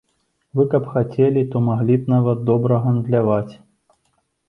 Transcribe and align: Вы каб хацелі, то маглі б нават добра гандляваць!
Вы 0.59 0.63
каб 0.71 0.87
хацелі, 0.93 1.45
то 1.53 1.63
маглі 1.69 1.99
б 2.01 2.17
нават 2.17 2.43
добра 2.51 2.83
гандляваць! 2.89 3.53